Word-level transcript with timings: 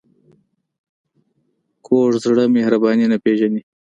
کوږ 1.85 2.11
زړه 2.23 2.43
مهرباني 2.55 3.05
نه 3.11 3.17
پېژني 3.23 3.61